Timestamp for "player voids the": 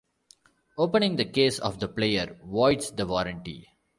1.87-3.05